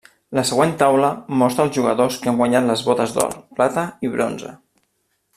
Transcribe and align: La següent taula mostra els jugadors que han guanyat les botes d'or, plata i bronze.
La 0.37 0.43
següent 0.49 0.71
taula 0.81 1.09
mostra 1.41 1.65
els 1.67 1.75
jugadors 1.75 2.17
que 2.23 2.31
han 2.31 2.39
guanyat 2.41 2.65
les 2.69 2.83
botes 2.87 3.13
d'or, 3.19 3.35
plata 3.59 3.83
i 4.09 4.15
bronze. 4.15 4.55